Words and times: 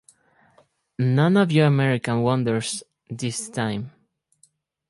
None 0.97 1.37
of 1.37 1.51
your 1.51 1.67
American 1.67 2.23
wonders, 2.23 2.81
this 3.07 3.51
time. 3.51 3.91